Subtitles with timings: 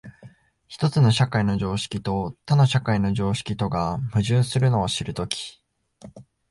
[0.67, 5.61] 一つの社会の常識と他の社会の常識とが矛盾するのを知るとき、